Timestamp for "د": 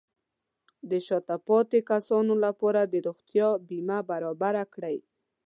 0.89-0.91, 2.85-2.95